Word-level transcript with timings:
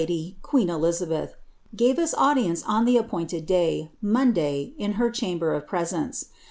ST 0.01 0.07
* 0.07 0.07
The 0.07 0.13
nid 0.17 0.25
l«d]r 0.29 0.39
(queen 0.41 0.69
Elizabeth) 0.71 1.35
gave 1.75 1.99
us 1.99 2.15
audience 2.17 2.63
on 2.65 2.85
the 2.85 2.97
appointed 2.97 3.47
daj, 3.47 3.89
Monday, 4.01 4.73
in 4.79 4.93
her 4.93 5.11
chamber 5.11 5.53
of 5.53 5.67
presence. 5.67 6.29